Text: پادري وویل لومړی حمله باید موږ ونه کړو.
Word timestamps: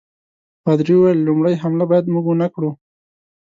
پادري 0.63 0.93
وویل 0.95 1.19
لومړی 1.27 1.55
حمله 1.61 1.83
باید 1.91 2.11
موږ 2.13 2.25
ونه 2.27 2.47
کړو. 2.53 2.71